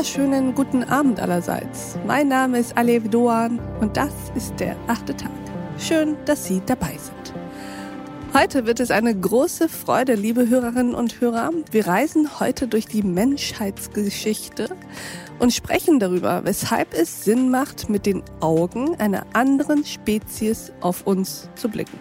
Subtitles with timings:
[0.00, 1.98] wunderschönen guten Abend allerseits.
[2.06, 5.30] Mein Name ist Alev Doan und das ist der achte Tag.
[5.78, 7.34] Schön, dass Sie dabei sind.
[8.32, 11.50] Heute wird es eine große Freude, liebe Hörerinnen und Hörer.
[11.70, 14.74] Wir reisen heute durch die Menschheitsgeschichte
[15.38, 21.50] und sprechen darüber, weshalb es Sinn macht, mit den Augen einer anderen Spezies auf uns
[21.56, 21.98] zu blicken.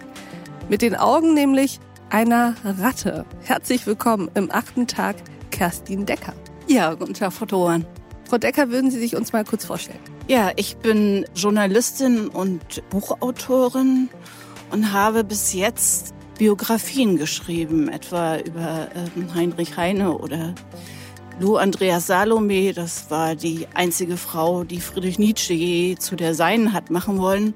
[0.69, 3.25] Mit den Augen nämlich einer Ratte.
[3.41, 5.17] Herzlich willkommen im achten Tag,
[5.51, 6.33] Kerstin Decker.
[6.69, 7.83] Ja, guten Tag, Frau Doan.
[8.29, 9.97] Frau Decker, würden Sie sich uns mal kurz vorstellen?
[10.27, 14.07] Ja, ich bin Journalistin und Buchautorin
[14.69, 20.53] und habe bis jetzt Biografien geschrieben, etwa über ähm, Heinrich Heine oder
[21.39, 22.71] Lou Andreas Salome.
[22.73, 27.55] Das war die einzige Frau, die Friedrich Nietzsche je zu der Seinen hat machen wollen.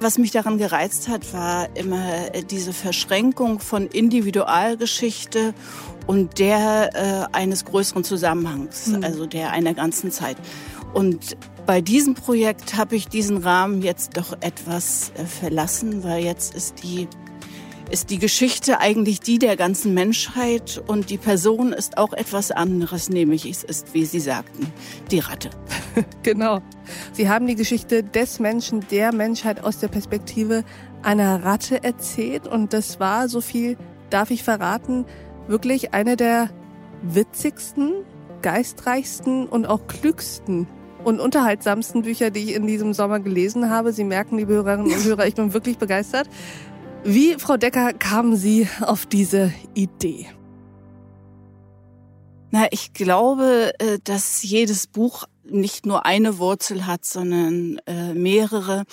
[0.00, 5.54] Was mich daran gereizt hat, war immer diese Verschränkung von Individualgeschichte
[6.06, 6.90] und der
[7.32, 9.04] äh, eines größeren Zusammenhangs, mhm.
[9.04, 10.36] also der einer ganzen Zeit.
[10.92, 16.54] Und bei diesem Projekt habe ich diesen Rahmen jetzt doch etwas äh, verlassen, weil jetzt
[16.54, 17.08] ist die
[17.90, 23.10] ist die Geschichte eigentlich die der ganzen Menschheit und die Person ist auch etwas anderes,
[23.10, 24.72] nämlich es ist, wie Sie sagten,
[25.10, 25.50] die Ratte.
[26.22, 26.60] genau.
[27.12, 30.64] Sie haben die Geschichte des Menschen, der Menschheit aus der Perspektive
[31.02, 33.76] einer Ratte erzählt und das war, so viel
[34.10, 35.04] darf ich verraten,
[35.48, 36.50] wirklich eine der
[37.02, 37.92] witzigsten,
[38.42, 40.66] geistreichsten und auch klügsten
[41.04, 43.92] und unterhaltsamsten Bücher, die ich in diesem Sommer gelesen habe.
[43.92, 46.28] Sie merken, liebe Hörerinnen und Hörer, ich bin wirklich begeistert.
[47.04, 50.26] Wie, Frau Decker, kamen Sie auf diese Idee?
[52.50, 58.84] Na, ich glaube, äh, dass jedes Buch nicht nur eine Wurzel hat, sondern äh, mehrere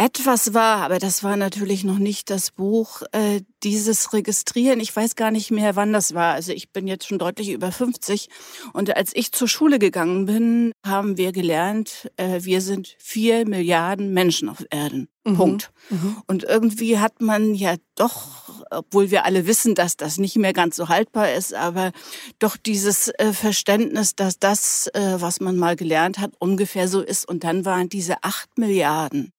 [0.00, 4.80] etwas war, aber das war natürlich noch nicht das Buch, äh, dieses Registrieren.
[4.80, 6.32] Ich weiß gar nicht mehr, wann das war.
[6.32, 8.30] Also ich bin jetzt schon deutlich über 50
[8.72, 14.14] und als ich zur Schule gegangen bin, haben wir gelernt, äh, wir sind vier Milliarden
[14.14, 15.08] Menschen auf Erden.
[15.24, 15.36] Mhm.
[15.36, 15.72] Punkt.
[15.90, 16.16] Mhm.
[16.26, 20.76] Und irgendwie hat man ja doch, obwohl wir alle wissen, dass das nicht mehr ganz
[20.76, 21.92] so haltbar ist, aber
[22.38, 27.28] doch dieses äh, Verständnis, dass das, äh, was man mal gelernt hat, ungefähr so ist.
[27.28, 29.32] Und dann waren diese acht Milliarden,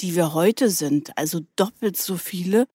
[0.00, 2.66] die wir heute sind, also doppelt so viele,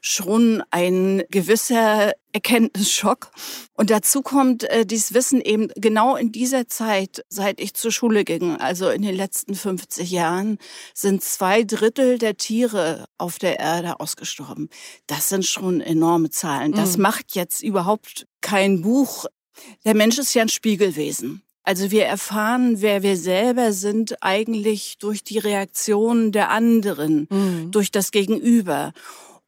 [0.00, 3.30] schon ein gewisser Erkenntnisschock.
[3.74, 8.24] Und dazu kommt äh, dieses Wissen eben genau in dieser Zeit, seit ich zur Schule
[8.24, 10.58] ging, also in den letzten 50 Jahren,
[10.94, 14.68] sind zwei Drittel der Tiere auf der Erde ausgestorben.
[15.06, 16.72] Das sind schon enorme Zahlen.
[16.72, 17.02] Das mhm.
[17.02, 19.26] macht jetzt überhaupt kein Buch.
[19.84, 21.42] Der Mensch ist ja ein Spiegelwesen.
[21.68, 27.70] Also wir erfahren, wer wir selber sind, eigentlich durch die Reaktionen der anderen, mhm.
[27.70, 28.92] durch das Gegenüber.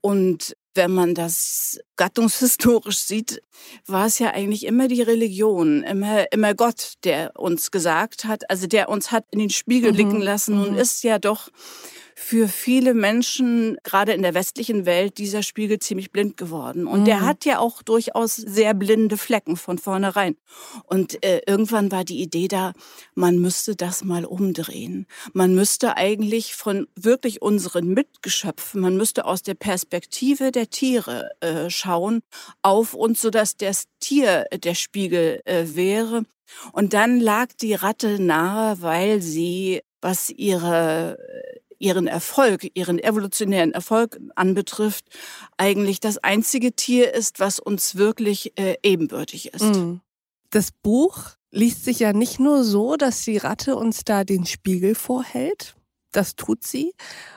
[0.02, 3.42] Und wenn man das gattungshistorisch sieht,
[3.86, 8.66] war es ja eigentlich immer die Religion, immer, immer Gott, der uns gesagt hat, also
[8.66, 9.96] der uns hat in den Spiegel mhm.
[9.96, 10.62] blicken lassen mhm.
[10.62, 11.48] und ist ja doch
[12.22, 16.86] für viele Menschen, gerade in der westlichen Welt, dieser Spiegel ziemlich blind geworden.
[16.86, 17.04] Und mhm.
[17.06, 20.36] der hat ja auch durchaus sehr blinde Flecken von vornherein.
[20.84, 22.74] Und äh, irgendwann war die Idee da,
[23.14, 25.06] man müsste das mal umdrehen.
[25.32, 31.70] Man müsste eigentlich von wirklich unseren Mitgeschöpfen, man müsste aus der Perspektive der Tiere äh,
[31.70, 32.20] schauen
[32.60, 36.24] auf uns, sodass das Tier der Spiegel äh, wäre.
[36.72, 41.16] Und dann lag die Ratte nahe, weil sie, was ihre
[41.80, 45.06] ihren Erfolg, ihren evolutionären Erfolg anbetrifft,
[45.56, 49.74] eigentlich das einzige Tier ist, was uns wirklich äh, ebenbürtig ist.
[49.74, 50.00] Mhm.
[50.50, 54.94] Das Buch liest sich ja nicht nur so, dass die Ratte uns da den Spiegel
[54.94, 55.74] vorhält.
[56.12, 56.92] Das tut sie.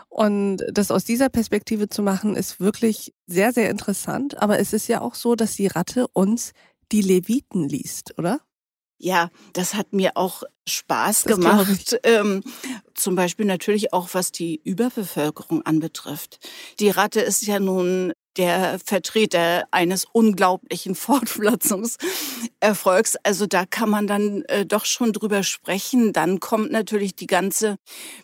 [0.10, 4.42] Und das aus dieser Perspektive zu machen, ist wirklich sehr, sehr interessant.
[4.42, 6.52] Aber es ist ja auch so, dass die Ratte uns
[6.92, 8.42] die Leviten liest, oder?
[9.04, 12.00] Ja, das hat mir auch Spaß das gemacht.
[12.04, 12.42] Ähm,
[12.94, 16.40] zum Beispiel natürlich auch, was die Überbevölkerung anbetrifft.
[16.80, 23.18] Die Ratte ist ja nun der Vertreter eines unglaublichen Fortpflanzungserfolgs.
[23.24, 26.14] Also da kann man dann äh, doch schon drüber sprechen.
[26.14, 27.76] Dann kommt natürlich die ganze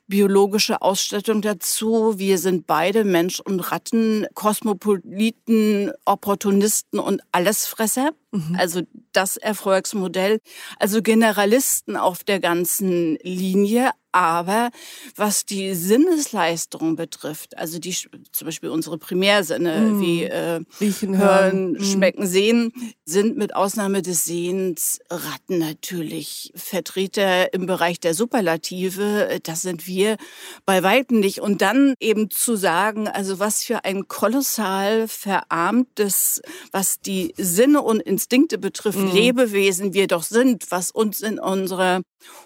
[0.07, 2.17] biologische Ausstattung dazu.
[2.17, 8.11] Wir sind beide Mensch und Ratten, Kosmopoliten, Opportunisten und Allesfresser.
[8.31, 8.55] Mhm.
[8.57, 10.39] Also das Erfolgsmodell.
[10.79, 13.91] Also Generalisten auf der ganzen Linie.
[14.11, 14.71] Aber
[15.15, 20.01] was die Sinnesleistung betrifft, also die zum Beispiel unsere Primärsinne mm.
[20.01, 21.83] wie äh, Riechen, Hören, mm.
[21.83, 22.73] Schmecken, Sehen,
[23.05, 29.39] sind mit Ausnahme des Sehens Ratten natürlich Vertreter im Bereich der Superlative.
[29.43, 30.17] Das sind wir
[30.65, 31.39] bei weitem nicht.
[31.39, 36.41] Und dann eben zu sagen, also was für ein kolossal verarmtes,
[36.71, 39.11] was die Sinne und Instinkte betrifft, mm.
[39.11, 42.01] Lebewesen wir doch sind, was uns in unserer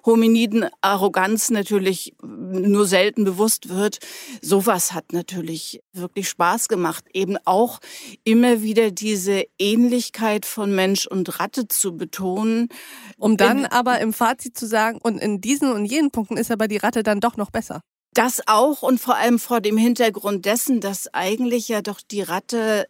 [0.06, 4.00] hominiden Arroganz natürlich nur selten bewusst wird.
[4.42, 7.80] Sowas hat natürlich wirklich Spaß gemacht, eben auch
[8.24, 12.70] immer wieder diese Ähnlichkeit von Mensch und Ratte zu betonen.
[13.18, 16.68] Um dann aber im Fazit zu sagen, und in diesen und jenen Punkten ist aber
[16.68, 17.82] die Ratte dann doch noch besser.
[18.14, 22.88] Das auch und vor allem vor dem Hintergrund dessen, dass eigentlich ja doch die Ratte,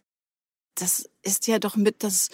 [0.74, 2.28] das ist ja doch mit das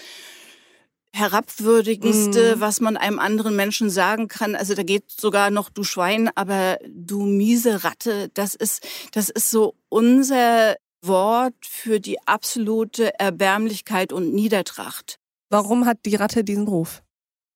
[1.12, 2.60] herabwürdigendste, mm.
[2.60, 4.54] was man einem anderen Menschen sagen kann.
[4.54, 9.50] Also da geht sogar noch du Schwein, aber du miese Ratte, das ist, das ist
[9.50, 15.18] so unser Wort für die absolute Erbärmlichkeit und Niedertracht.
[15.48, 17.02] Warum hat die Ratte diesen Ruf?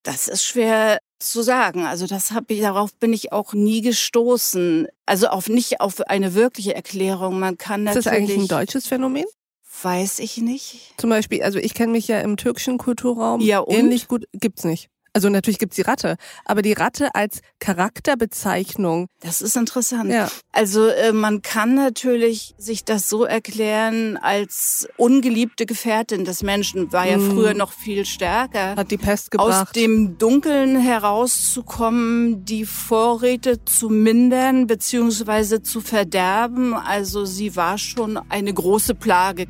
[0.02, 1.84] Das ist schwer zu sagen.
[1.86, 4.88] Also das habe ich darauf bin ich auch nie gestoßen.
[5.06, 7.38] Also auf nicht auf eine wirkliche Erklärung.
[7.38, 8.06] Man kann natürlich.
[8.06, 9.24] Ist das eigentlich ein deutsches Phänomen?
[9.82, 10.94] Weiß ich nicht.
[10.96, 13.74] Zum Beispiel, also ich kenne mich ja im türkischen Kulturraum ja, und?
[13.74, 14.90] ähnlich gut, gibt's nicht.
[15.16, 19.06] Also natürlich gibt's die Ratte, aber die Ratte als Charakterbezeichnung.
[19.20, 20.10] Das ist interessant.
[20.10, 20.28] Ja.
[20.50, 27.06] Also äh, man kann natürlich sich das so erklären als ungeliebte Gefährtin des Menschen, war
[27.06, 27.30] ja mm.
[27.30, 28.74] früher noch viel stärker.
[28.74, 29.68] Hat die Pest gebracht.
[29.68, 36.74] Aus dem Dunkeln herauszukommen, die Vorräte zu mindern beziehungsweise zu verderben.
[36.74, 39.46] Also sie war schon eine große Plage.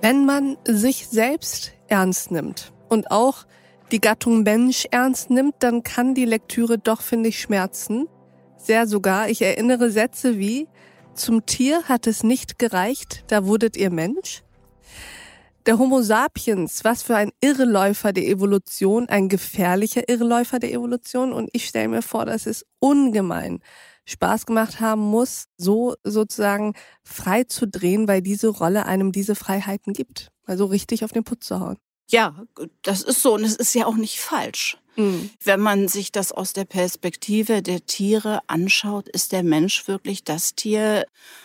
[0.00, 3.46] Wenn man sich selbst ernst nimmt und auch
[3.90, 8.06] die Gattung Mensch ernst nimmt, dann kann die Lektüre doch, finde ich, schmerzen.
[8.56, 9.28] Sehr sogar.
[9.28, 10.68] Ich erinnere Sätze wie,
[11.14, 14.44] zum Tier hat es nicht gereicht, da wurdet ihr Mensch.
[15.66, 21.32] Der Homo sapiens, was für ein Irreläufer der Evolution, ein gefährlicher Irreläufer der Evolution.
[21.32, 23.60] Und ich stelle mir vor, dass es ungemein
[24.08, 26.72] Spaß gemacht haben muss, so sozusagen
[27.04, 30.30] frei zu drehen, weil diese Rolle einem diese Freiheiten gibt.
[30.46, 31.76] Also richtig auf den Putz zu hauen.
[32.10, 32.42] Ja,
[32.82, 34.78] das ist so und es ist ja auch nicht falsch.
[34.96, 35.28] Mhm.
[35.44, 40.54] Wenn man sich das aus der Perspektive der Tiere anschaut, ist der Mensch wirklich das
[40.54, 41.04] Tier,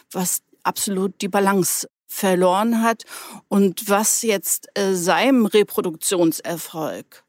[0.10, 3.04] was absolut die Balance verloren hat
[3.50, 7.26] und was jetzt äh, seinem Reproduktionserfolg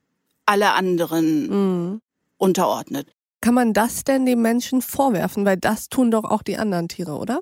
[0.46, 2.00] alle anderen mhm.
[2.36, 3.13] unterordnet.
[3.44, 5.44] Kann man das denn den Menschen vorwerfen?
[5.44, 7.40] Weil das tun doch auch die anderen Tiere, oder?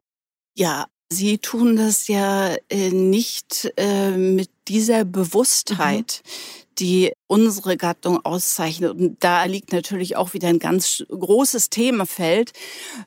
[0.59, 6.23] Ja, sie tun das ja äh, nicht äh, mit dieser Bewusstheit.
[6.25, 8.93] Mhm die unsere Gattung auszeichnet.
[8.93, 12.53] Und da liegt natürlich auch wieder ein ganz großes Themenfeld,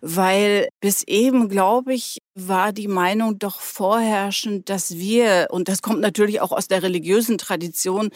[0.01, 6.01] weil bis eben, glaube ich, war die Meinung doch vorherrschend, dass wir, und das kommt
[6.01, 8.09] natürlich auch aus der religiösen Tradition,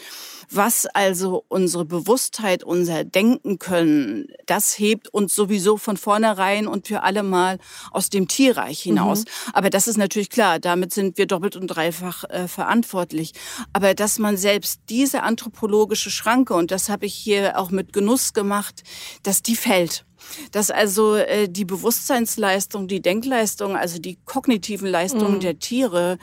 [0.50, 7.02] was also unsere Bewusstheit, unser Denken können, das hebt uns sowieso von vornherein und für
[7.02, 7.58] alle Mal
[7.92, 9.20] aus dem Tierreich hinaus.
[9.20, 9.52] Mhm.
[9.54, 13.32] Aber das ist natürlich klar, damit sind wir doppelt und dreifach äh, verantwortlich.
[13.72, 18.32] Aber dass man selbst diese anthropologische Schranke, und das habe ich hier auch mit Genuss
[18.32, 18.82] gemacht,
[19.22, 20.04] dass die fällt
[20.52, 25.40] dass also äh, die Bewusstseinsleistung, die Denkleistung, also die kognitiven Leistungen mhm.
[25.40, 26.18] der Tiere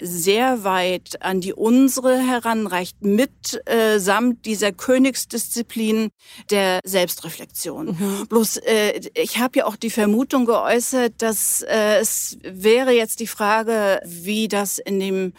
[0.00, 6.08] sehr weit an die unsere heranreicht, mit äh, samt dieser Königsdisziplin
[6.50, 7.88] der Selbstreflexion.
[7.88, 8.26] Mhm.
[8.26, 13.26] Bloß, äh, ich habe ja auch die Vermutung geäußert, dass äh, es wäre jetzt die
[13.26, 15.34] Frage, wie das in dem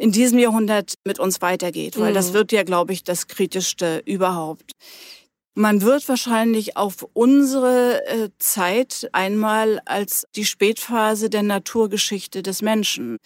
[0.00, 2.14] in diesem Jahrhundert mit uns weitergeht, weil mhm.
[2.14, 4.72] das wird ja, glaube ich, das Kritischste überhaupt.
[5.60, 13.18] Man wird wahrscheinlich auf unsere äh, Zeit einmal als die Spätphase der Naturgeschichte des Menschen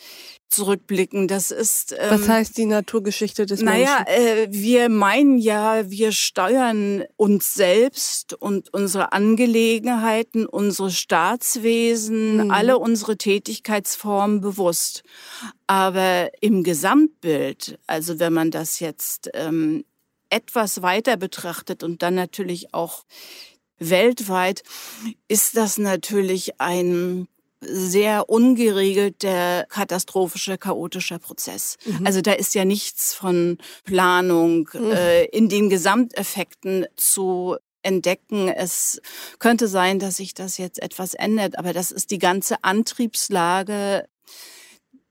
[0.49, 1.29] zurückblicken.
[1.29, 1.93] Das ist.
[1.93, 4.05] Ähm, Was heißt die Naturgeschichte des naja, Menschen?
[4.09, 12.51] Naja, äh, wir meinen ja, wir steuern uns selbst und unsere Angelegenheiten, unsere Staatswesen, mhm.
[12.51, 15.05] alle unsere Tätigkeitsformen bewusst.
[15.69, 19.85] Aber im Gesamtbild, also wenn man das jetzt ähm,
[20.35, 23.05] etwas weiter betrachtet und dann natürlich auch
[23.79, 24.63] weltweit,
[25.29, 27.29] ist das natürlich ein
[27.61, 31.77] sehr ungeregelter, katastrophischer, chaotischer Prozess.
[31.85, 32.07] Mhm.
[32.07, 34.91] Also da ist ja nichts von Planung mhm.
[34.91, 38.49] äh, in den Gesamteffekten zu entdecken.
[38.49, 39.01] Es
[39.39, 44.09] könnte sein, dass sich das jetzt etwas ändert, aber das ist die ganze Antriebslage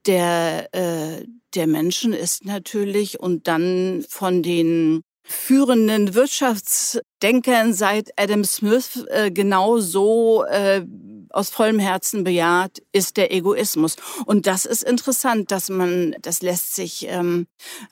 [0.06, 9.04] der, äh, der Menschen ist natürlich und dann von den führenden Wirtschaftsdenkern seit Adam Smith
[9.08, 10.84] äh, genau so äh,
[11.30, 13.96] aus vollem Herzen bejaht, ist der Egoismus.
[14.26, 17.46] Und das ist interessant, dass man, das lässt sich ähm,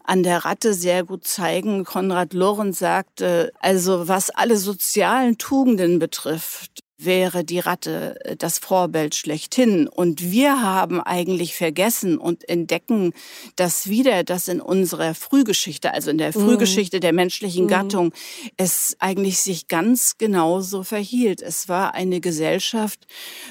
[0.04, 1.84] an der Ratte sehr gut zeigen.
[1.84, 9.14] Konrad Lorenz sagte, also was alle sozialen Tugenden betrifft, wäre die Ratte äh, das Vorbild
[9.14, 9.88] schlechthin.
[9.88, 13.12] Und wir haben eigentlich vergessen und entdecken
[13.56, 16.42] das wieder, dass in unserer Frühgeschichte, also in der mhm.
[16.42, 17.68] Frühgeschichte der menschlichen mhm.
[17.68, 18.12] Gattung,
[18.56, 21.42] es eigentlich sich ganz genauso verhielt.
[21.42, 23.06] Es war eine Gesellschaft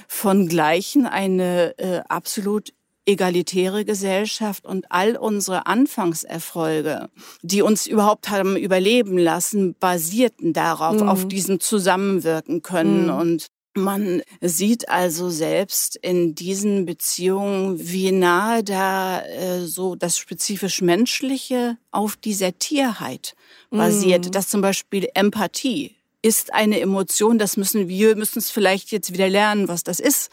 [0.08, 2.74] von Gleichen, eine äh, absolut
[3.06, 7.10] egalitäre Gesellschaft und all unsere Anfangserfolge,
[7.42, 11.10] die uns überhaupt haben überleben lassen, basierten darauf, mhm.
[11.10, 13.06] auf diesem Zusammenwirken können.
[13.06, 13.14] Mhm.
[13.14, 20.82] Und man sieht also selbst in diesen Beziehungen, wie nahe da äh, so das spezifisch
[20.82, 23.34] Menschliche auf dieser Tierheit
[23.70, 24.32] basiert, mm.
[24.32, 29.30] dass zum Beispiel Empathie ist eine Emotion, das müssen wir, müssen es vielleicht jetzt wieder
[29.30, 30.32] lernen, was das ist.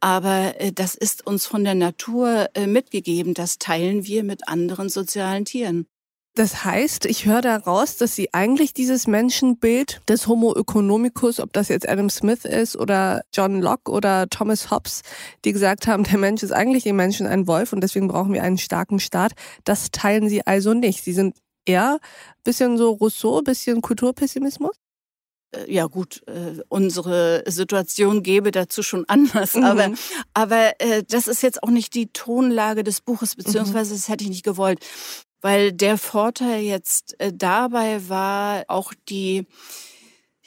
[0.00, 3.34] Aber äh, das ist uns von der Natur äh, mitgegeben.
[3.34, 5.86] Das teilen wir mit anderen sozialen Tieren.
[6.34, 11.66] Das heißt, ich höre daraus, dass Sie eigentlich dieses Menschenbild des Homo economicus, ob das
[11.66, 15.02] jetzt Adam Smith ist oder John Locke oder Thomas Hobbes,
[15.44, 18.44] die gesagt haben, der Mensch ist eigentlich im Menschen ein Wolf und deswegen brauchen wir
[18.44, 19.32] einen starken Staat,
[19.64, 21.02] das teilen Sie also nicht.
[21.02, 21.98] Sie sind eher
[22.44, 24.76] bisschen so Rousseau, bisschen Kulturpessimismus?
[25.52, 29.64] Äh, ja gut, äh, unsere Situation gäbe dazu schon anders, mhm.
[29.64, 29.92] aber,
[30.34, 33.42] aber äh, das ist jetzt auch nicht die Tonlage des Buches, mhm.
[33.42, 34.80] beziehungsweise das hätte ich nicht gewollt,
[35.40, 39.46] weil der Vorteil jetzt äh, dabei war, auch die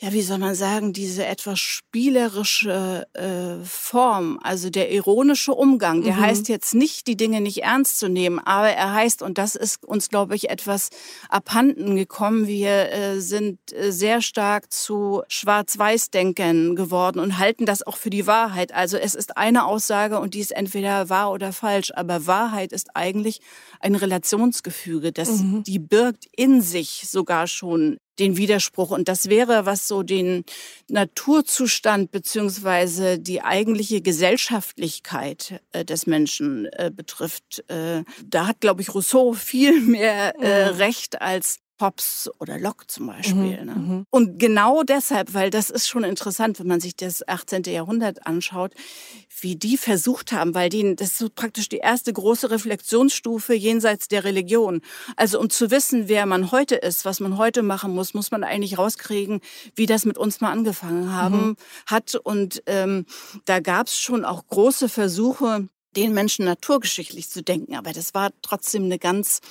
[0.04, 6.16] ja, wie soll man sagen, diese etwas spielerische äh, Form, also der ironische Umgang, der
[6.16, 6.22] mhm.
[6.22, 9.86] heißt jetzt nicht, die Dinge nicht ernst zu nehmen, aber er heißt, und das ist
[9.86, 10.90] uns, glaube ich, etwas
[11.30, 17.98] abhanden gekommen, wir äh, sind äh, sehr stark zu Schwarz-Weiß-Denkern geworden und halten das auch
[17.98, 18.74] für die Wahrheit.
[18.74, 22.96] Also es ist eine Aussage und die ist entweder wahr oder falsch, aber Wahrheit ist
[22.96, 23.40] eigentlich
[23.80, 25.62] ein Relationsgefüge, das mhm.
[25.62, 28.92] die birgt in sich sogar schon den Widerspruch.
[28.92, 30.44] Und das wäre, was so den
[30.90, 37.64] Naturzustand beziehungsweise die eigentliche Gesellschaftlichkeit äh, des Menschen äh, betrifft.
[37.70, 40.78] Äh, da hat, glaube ich, Rousseau viel mehr äh, mhm.
[40.78, 43.60] Recht als Hobbes oder Locke zum Beispiel.
[43.60, 43.76] Mhm, ne?
[43.76, 44.06] Mhm.
[44.10, 47.64] Und genau deshalb, weil das ist schon interessant, wenn man sich das 18.
[47.64, 48.74] Jahrhundert anschaut,
[49.42, 54.24] wie die versucht haben, weil die, das ist praktisch die erste große Reflexionsstufe jenseits der
[54.24, 54.82] Religion.
[55.16, 58.44] Also um zu wissen, wer man heute ist, was man heute machen muss, muss man
[58.44, 59.42] eigentlich rauskriegen,
[59.76, 61.56] wie das mit uns mal angefangen haben mhm.
[61.88, 62.16] hat.
[62.16, 63.06] Und ähm,
[63.46, 67.76] da gab es schon auch große Versuche, den Menschen naturgeschichtlich zu denken.
[67.76, 69.42] Aber das war trotzdem eine ganz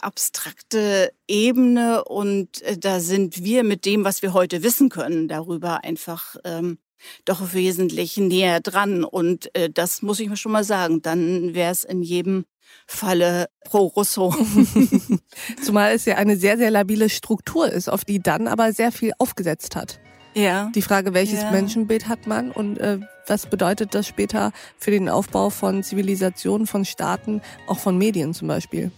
[0.00, 5.84] abstrakte Ebene und äh, da sind wir mit dem, was wir heute wissen können, darüber
[5.84, 6.78] einfach ähm,
[7.24, 9.04] doch wesentlich näher dran.
[9.04, 11.02] Und äh, das muss ich mir schon mal sagen.
[11.02, 12.44] Dann wäre es in jedem
[12.86, 14.34] Falle pro Rousseau.
[15.62, 19.12] Zumal es ja eine sehr, sehr labile Struktur ist, auf die dann aber sehr viel
[19.18, 20.00] aufgesetzt hat.
[20.34, 20.70] Ja.
[20.74, 21.50] Die Frage, welches ja.
[21.50, 26.84] Menschenbild hat man und äh, was bedeutet das später für den Aufbau von Zivilisationen, von
[26.84, 28.90] Staaten, auch von Medien zum Beispiel?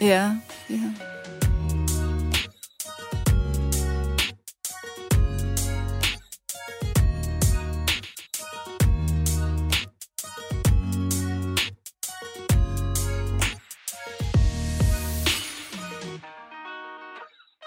[0.00, 0.36] Ja,
[0.68, 0.78] ja.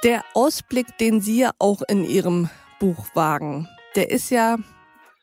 [0.04, 4.58] Der Ausblick, den Sie ja auch in Ihrem Buch wagen, der ist ja,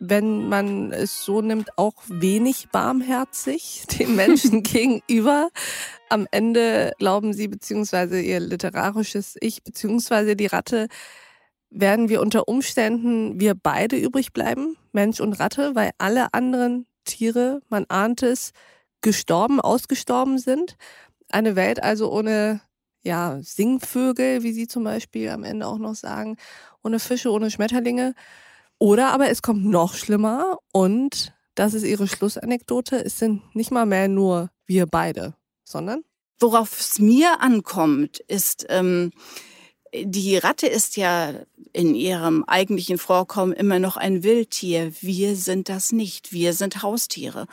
[0.05, 5.49] wenn man es so nimmt, auch wenig barmherzig den Menschen gegenüber.
[6.09, 10.89] Am Ende glauben sie, beziehungsweise ihr literarisches Ich, beziehungsweise die Ratte,
[11.71, 17.63] werden wir unter Umständen wir beide übrig bleiben, Mensch und Ratte, weil alle anderen Tiere,
[17.69, 18.51] man ahnt es,
[19.03, 20.77] gestorben, ausgestorben sind.
[21.31, 22.61] Eine Welt also ohne
[23.05, 26.37] ja, Singvögel, wie sie zum Beispiel am Ende auch noch sagen,
[26.83, 28.15] ohne Fische, ohne Schmetterlinge.
[28.83, 32.97] Oder aber es kommt noch schlimmer und das ist ihre Schlussanekdote.
[32.97, 36.03] Es sind nicht mal mehr nur wir beide, sondern?
[36.41, 39.13] Worauf es mir ankommt, ist, ähm,
[39.95, 41.35] die Ratte ist ja
[41.73, 44.93] in ihrem eigentlichen Vorkommen immer noch ein Wildtier.
[45.01, 46.33] Wir sind das nicht.
[46.33, 47.47] Wir sind Haustiere.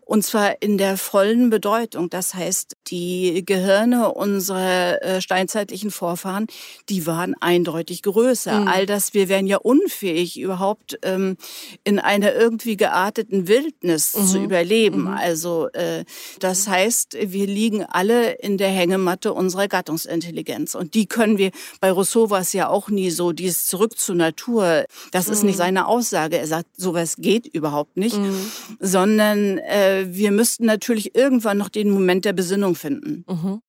[0.00, 2.08] Und zwar in der vollen Bedeutung.
[2.08, 6.46] Das heißt, die Gehirne unserer äh, steinzeitlichen Vorfahren,
[6.88, 8.60] die waren eindeutig größer.
[8.60, 8.68] Mhm.
[8.68, 11.36] All das, wir wären ja unfähig, überhaupt ähm,
[11.82, 14.26] in einer irgendwie gearteten Wildnis mhm.
[14.26, 15.02] zu überleben.
[15.02, 15.08] Mhm.
[15.08, 16.04] Also äh,
[16.38, 20.76] das heißt, wir liegen alle in der Hängematte unserer Gattungsintelligenz.
[20.76, 21.50] Und die können wir,
[21.84, 25.56] bei Rousseau war es ja auch nie so, dieses Zurück zur Natur, das ist nicht
[25.56, 25.58] mhm.
[25.58, 26.38] seine Aussage.
[26.38, 28.50] Er sagt, sowas geht überhaupt nicht, mhm.
[28.80, 33.26] sondern äh, wir müssten natürlich irgendwann noch den Moment der Besinnung finden.
[33.28, 33.60] Mhm.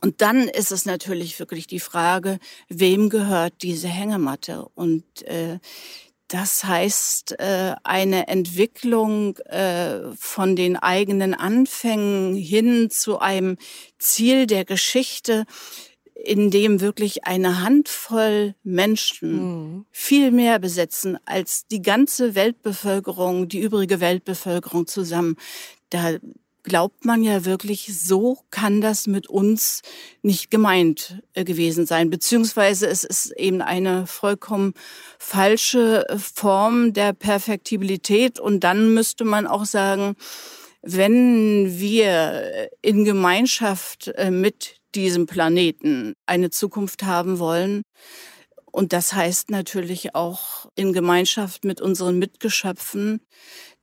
[0.00, 4.66] Und dann ist es natürlich wirklich die Frage, wem gehört diese Hängematte?
[4.74, 5.60] Und äh,
[6.26, 13.56] das heißt, äh, eine Entwicklung äh, von den eigenen Anfängen hin zu einem
[13.98, 15.44] Ziel der Geschichte,
[16.24, 19.86] in dem wirklich eine Handvoll Menschen mhm.
[19.90, 25.36] viel mehr besetzen als die ganze Weltbevölkerung, die übrige Weltbevölkerung zusammen.
[25.90, 26.16] Da
[26.62, 29.82] glaubt man ja wirklich, so kann das mit uns
[30.22, 32.10] nicht gemeint äh, gewesen sein.
[32.10, 34.74] Beziehungsweise es ist eben eine vollkommen
[35.18, 38.38] falsche äh, Form der Perfektibilität.
[38.38, 40.14] Und dann müsste man auch sagen,
[40.82, 47.82] wenn wir in Gemeinschaft äh, mit diesem Planeten eine Zukunft haben wollen,
[48.72, 53.20] und das heißt natürlich auch in Gemeinschaft mit unseren Mitgeschöpfen,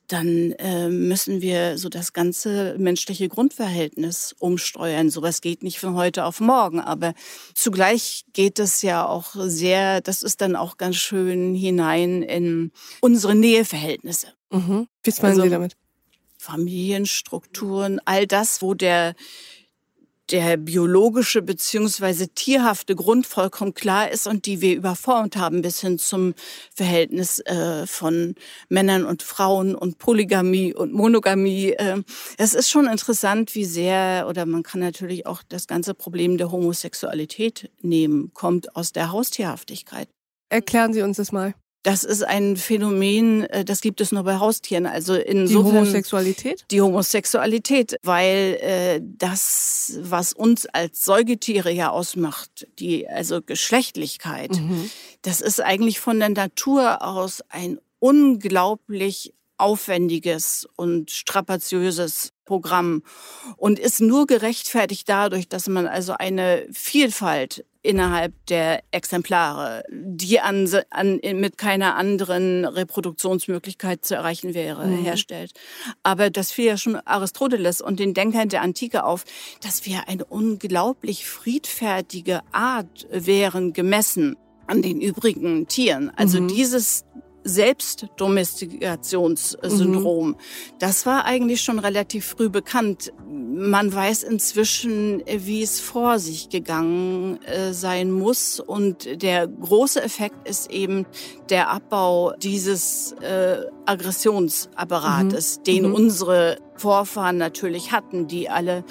[0.07, 5.11] dann äh, müssen wir so das ganze menschliche Grundverhältnis umsteuern.
[5.11, 7.13] Sowas geht nicht von heute auf morgen, aber
[7.53, 13.35] zugleich geht es ja auch sehr, das ist dann auch ganz schön hinein in unsere
[13.35, 14.33] Näheverhältnisse.
[14.49, 14.87] Mhm.
[15.03, 15.77] Wie meinen also, Sie damit?
[16.39, 19.13] Familienstrukturen, all das, wo der
[20.31, 25.97] der biologische beziehungsweise tierhafte Grund vollkommen klar ist und die wir überformt haben bis hin
[25.97, 26.33] zum
[26.73, 28.35] Verhältnis äh, von
[28.69, 31.71] Männern und Frauen und Polygamie und Monogamie.
[31.71, 32.03] Äh,
[32.37, 36.51] es ist schon interessant, wie sehr, oder man kann natürlich auch das ganze Problem der
[36.51, 40.09] Homosexualität nehmen, kommt aus der Haustierhaftigkeit.
[40.49, 41.53] Erklären Sie uns das mal.
[41.83, 44.85] Das ist ein Phänomen, äh, das gibt es nur bei Haustieren.
[44.85, 46.65] Also insofern die Homosexualität.
[46.71, 54.89] Die Homosexualität, weil äh, das, was uns als Säugetiere ja ausmacht, die also Geschlechtlichkeit, mhm.
[55.21, 63.03] das ist eigentlich von der Natur aus ein unglaublich aufwendiges und strapaziöses Programm
[63.57, 70.69] und ist nur gerechtfertigt dadurch, dass man also eine Vielfalt innerhalb der Exemplare, die an,
[70.89, 75.03] an, mit keiner anderen Reproduktionsmöglichkeit zu erreichen wäre, mhm.
[75.03, 75.53] herstellt.
[76.03, 79.23] Aber das fiel ja schon Aristoteles und den Denkern der Antike auf,
[79.61, 84.35] dass wir eine unglaublich friedfertige Art wären gemessen
[84.67, 86.11] an den übrigen Tieren.
[86.15, 86.47] Also mhm.
[86.49, 87.05] dieses
[87.43, 90.29] Selbstdomestikationssyndrom.
[90.29, 90.35] Mhm.
[90.79, 93.13] Das war eigentlich schon relativ früh bekannt.
[93.27, 98.59] Man weiß inzwischen, wie es vor sich gegangen äh, sein muss.
[98.59, 101.05] Und der große Effekt ist eben
[101.49, 105.63] der Abbau dieses äh, Aggressionsapparates, mhm.
[105.63, 105.95] den mhm.
[105.95, 108.83] unsere Vorfahren natürlich hatten, die alle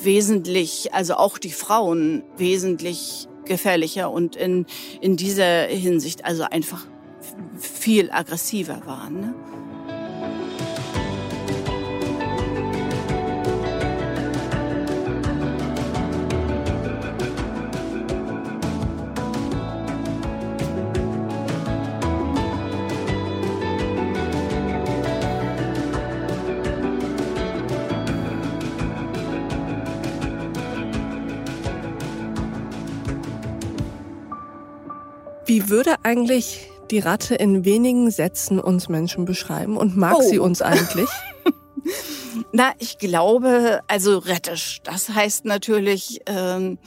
[0.00, 4.66] wesentlich, also auch die Frauen wesentlich gefährlicher und in,
[5.00, 6.86] in dieser Hinsicht also einfach
[7.58, 9.20] viel aggressiver waren.
[9.20, 9.34] Ne?
[35.44, 40.22] Wie würde eigentlich die Ratte in wenigen Sätzen uns Menschen beschreiben und mag oh.
[40.22, 41.08] sie uns eigentlich?
[42.52, 44.80] Na, ich glaube, also rettisch.
[44.84, 46.78] Das heißt natürlich, ähm,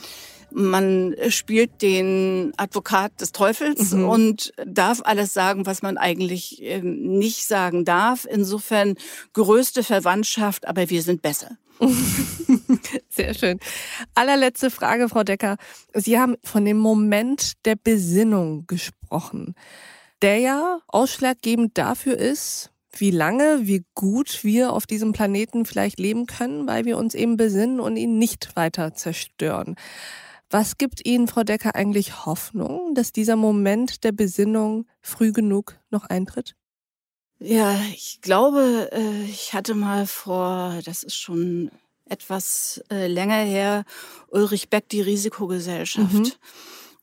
[0.52, 4.08] man spielt den Advokat des Teufels mhm.
[4.08, 8.28] und darf alles sagen, was man eigentlich ähm, nicht sagen darf.
[8.30, 8.96] Insofern
[9.34, 11.58] größte Verwandtschaft, aber wir sind besser.
[13.10, 13.60] Sehr schön.
[14.14, 15.58] Allerletzte Frage, Frau Decker.
[15.94, 19.56] Sie haben von dem Moment der Besinnung gesprochen
[20.22, 26.28] der ja ausschlaggebend dafür ist, wie lange, wie gut wir auf diesem Planeten vielleicht leben
[26.28, 29.76] können, weil wir uns eben besinnen und ihn nicht weiter zerstören.
[30.50, 36.06] Was gibt Ihnen, Frau Decker, eigentlich Hoffnung, dass dieser Moment der Besinnung früh genug noch
[36.06, 36.56] eintritt?
[37.40, 41.72] Ja, ich glaube, äh, ich hatte mal vor, das ist schon
[42.06, 43.84] etwas äh, länger her,
[44.30, 46.14] Ulrich Beck, die Risikogesellschaft.
[46.14, 46.32] Mhm.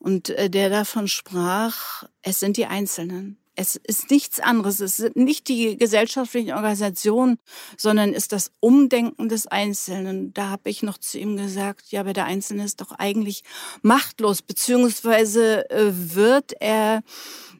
[0.03, 3.37] Und äh, der davon sprach, es sind die Einzelnen.
[3.55, 4.81] Es ist nichts anderes.
[4.81, 7.37] Es sind nicht die gesellschaftlichen Organisationen,
[7.77, 10.33] sondern ist das Umdenken des Einzelnen.
[10.33, 13.43] Da habe ich noch zu ihm gesagt, ja, aber der Einzelne ist doch eigentlich
[13.81, 17.01] machtlos, beziehungsweise äh, wird er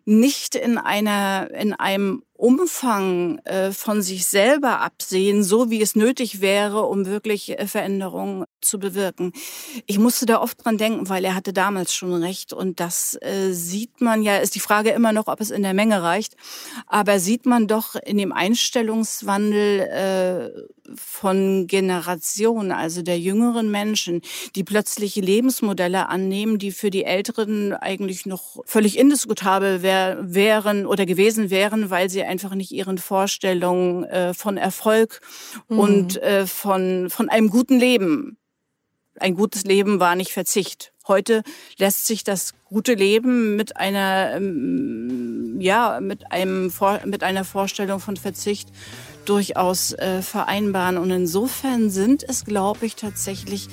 [0.04, 6.42] nicht in einer, in einem Umfang äh, von sich selber absehen, so wie es nötig
[6.42, 9.32] wäre, um wirklich äh, Veränderungen zu bewirken.
[9.86, 13.54] Ich musste da oft dran denken, weil er hatte damals schon recht und das äh,
[13.54, 16.36] sieht man ja, ist die Frage immer noch, ob es in der Menge reicht,
[16.86, 24.22] aber sieht man doch in dem Einstellungswandel von Generationen, also der jüngeren Menschen,
[24.56, 31.06] die plötzliche Lebensmodelle annehmen, die für die Älteren eigentlich noch völlig indiskutabel wär, wären oder
[31.06, 35.22] gewesen wären, weil sie einfach nicht ihren Vorstellungen äh, von Erfolg
[35.70, 35.80] mhm.
[35.80, 38.38] und äh, von, von einem guten Leben.
[39.20, 40.92] Ein gutes Leben war nicht Verzicht.
[41.08, 41.44] Heute
[41.78, 46.72] lässt sich das gute Leben mit einer, ähm, ja, mit einem,
[47.06, 48.70] mit einer Vorstellung von Verzicht
[49.26, 50.98] durchaus äh, vereinbaren.
[50.98, 53.70] Und insofern sind es, glaube ich, tatsächlich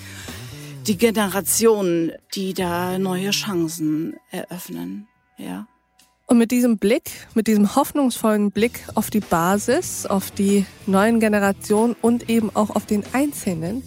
[0.87, 5.07] die Generationen, die da neue Chancen eröffnen.
[5.37, 5.67] Ja.
[6.27, 11.97] Und mit diesem Blick, mit diesem hoffnungsvollen Blick auf die Basis, auf die neuen Generationen
[12.01, 13.83] und eben auch auf den Einzelnen,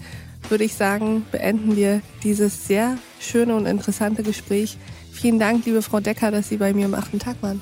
[0.50, 4.78] würde ich sagen, beenden wir dieses sehr schöne und interessante Gespräch.
[5.14, 7.62] Vielen Dank, liebe Frau Decker, dass Sie bei mir am achten Tag waren.